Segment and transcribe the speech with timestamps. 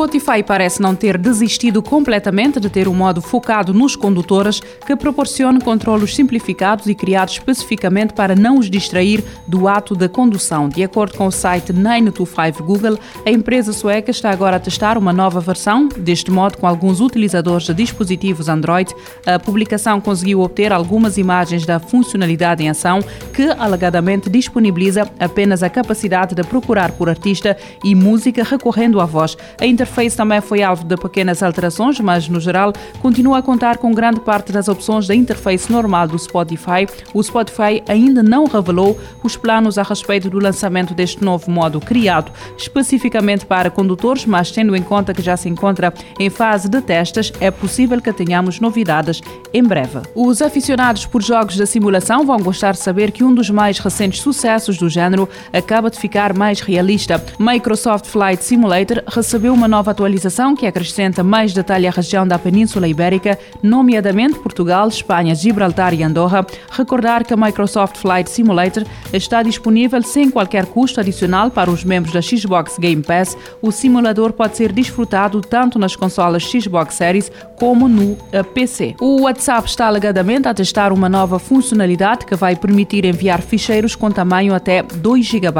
[0.00, 5.60] Spotify parece não ter desistido completamente de ter um modo focado nos condutores que proporcione
[5.60, 10.70] controlos simplificados e criados especificamente para não os distrair do ato da condução.
[10.70, 15.12] De acordo com o site 925 Google, a empresa sueca está agora a testar uma
[15.12, 18.94] nova versão deste modo com alguns utilizadores de dispositivos Android.
[19.26, 23.00] A publicação conseguiu obter algumas imagens da funcionalidade em ação
[23.34, 27.54] que alegadamente disponibiliza apenas a capacidade de procurar por artista
[27.84, 29.36] e música recorrendo à voz.
[29.60, 33.92] A interface também foi alvo de pequenas alterações, mas no geral continua a contar com
[33.92, 36.86] grande parte das opções da interface normal do Spotify.
[37.12, 42.30] O Spotify ainda não revelou os planos a respeito do lançamento deste novo modo criado
[42.56, 47.32] especificamente para condutores, mas tendo em conta que já se encontra em fase de testes,
[47.40, 49.20] é possível que tenhamos novidades
[49.52, 50.00] em breve.
[50.14, 54.20] Os aficionados por jogos de simulação vão gostar de saber que um dos mais recentes
[54.20, 57.22] sucessos do género acaba de ficar mais realista.
[57.38, 62.86] Microsoft Flight Simulator recebeu uma nova atualização que acrescenta mais detalhe à região da Península
[62.86, 66.46] Ibérica, nomeadamente Portugal, Espanha, Gibraltar e Andorra.
[66.70, 72.12] Recordar que a Microsoft Flight Simulator está disponível sem qualquer custo adicional para os membros
[72.12, 73.36] da Xbox Game Pass.
[73.62, 78.96] O simulador pode ser desfrutado tanto nas consolas Xbox Series como no eh, PC.
[79.00, 84.10] O WhatsApp está alegadamente a testar uma nova funcionalidade que vai permitir enviar ficheiros com
[84.10, 85.50] tamanho até 2 GB.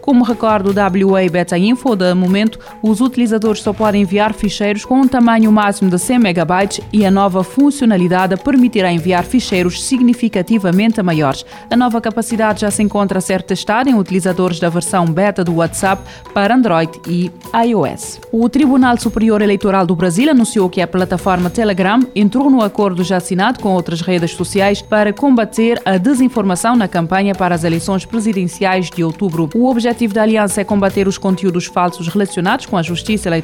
[0.00, 5.00] Como recorda o WA Beta Info, de momento, os utilizadores só podem enviar ficheiros com
[5.00, 11.44] um tamanho máximo de 100 MB e a nova funcionalidade permitirá enviar ficheiros significativamente maiores.
[11.70, 15.56] A nova capacidade já se encontra a ser testada em utilizadores da versão beta do
[15.56, 17.30] WhatsApp para Android e
[17.66, 18.20] iOS.
[18.30, 23.16] O Tribunal Superior Eleitoral do Brasil anunciou que a plataforma Telegram entrou no acordo já
[23.16, 28.90] assinado com outras redes sociais para combater a desinformação na campanha para as eleições presidenciais
[28.90, 29.48] de outubro.
[29.54, 33.41] O objetivo da aliança é combater os conteúdos falsos relacionados com a justiça eleitoral,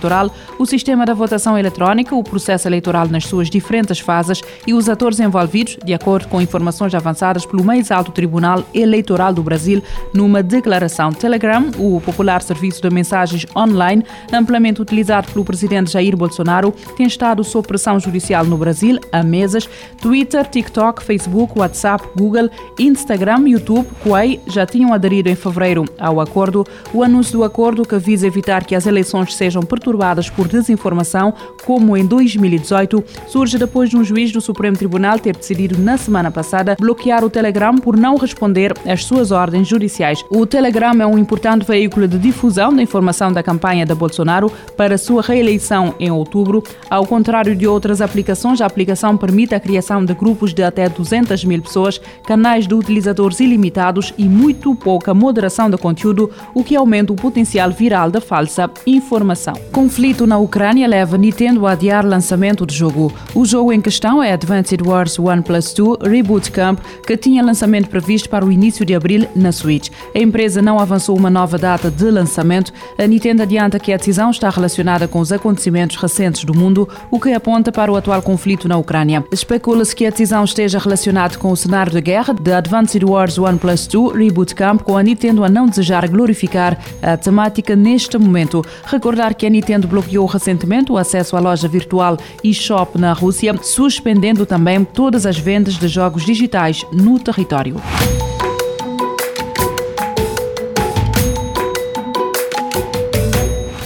[0.58, 5.18] o sistema da votação eletrónica, o processo eleitoral nas suas diferentes fases e os atores
[5.18, 9.82] envolvidos, de acordo com informações avançadas pelo mais alto Tribunal Eleitoral do Brasil,
[10.14, 11.12] numa declaração.
[11.12, 17.42] Telegram, o popular serviço de mensagens online, amplamente utilizado pelo presidente Jair Bolsonaro, tem estado
[17.42, 19.68] sob pressão judicial no Brasil há meses.
[20.00, 26.66] Twitter, TikTok, Facebook, WhatsApp, Google, Instagram, YouTube, Huawei já tinham aderido em fevereiro ao acordo.
[26.92, 29.87] O anúncio do acordo que visa evitar que as eleições sejam perturbadas
[30.36, 31.32] por desinformação,
[31.64, 36.30] como em 2018, surge depois de um juiz do Supremo Tribunal ter decidido na semana
[36.30, 40.22] passada bloquear o Telegram por não responder às suas ordens judiciais.
[40.30, 44.98] O Telegram é um importante veículo de difusão da informação da campanha de Bolsonaro para
[44.98, 46.62] sua reeleição em outubro.
[46.90, 51.44] Ao contrário de outras aplicações, a aplicação permite a criação de grupos de até 200
[51.44, 57.12] mil pessoas, canais de utilizadores ilimitados e muito pouca moderação de conteúdo, o que aumenta
[57.12, 59.54] o potencial viral da falsa informação.
[59.78, 63.12] Conflito na Ucrânia leva Nintendo a adiar lançamento do jogo.
[63.32, 67.88] O jogo em questão é Advanced Wars 1 Plus 2 Reboot Camp, que tinha lançamento
[67.88, 69.88] previsto para o início de abril na Switch.
[70.12, 72.72] A empresa não avançou uma nova data de lançamento.
[72.98, 77.20] A Nintendo adianta que a decisão está relacionada com os acontecimentos recentes do mundo, o
[77.20, 79.24] que aponta para o atual conflito na Ucrânia.
[79.30, 83.58] Especula-se que a decisão esteja relacionada com o cenário de guerra de Advanced Wars 1
[83.58, 88.60] Plus 2 Reboot Camp, com a Nintendo a não desejar glorificar a temática neste momento.
[88.84, 94.46] Recordar que a Nintendo bloqueou recentemente o acesso à loja virtual eShop na Rússia, suspendendo
[94.46, 97.76] também todas as vendas de jogos digitais no território.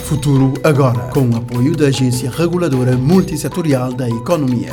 [0.05, 4.71] Futuro agora, com o apoio da Agência Reguladora Multissetorial da Economia.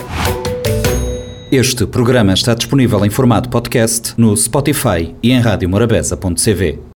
[1.50, 6.89] Este programa está disponível em formato podcast no Spotify e em radiomorabeza.cv.